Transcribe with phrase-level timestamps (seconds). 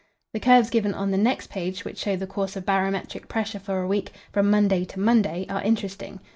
[0.33, 3.83] The curves given on the next page, which show the course of barometric pressure for
[3.83, 6.19] a week, from Monday to Monday, are interesting.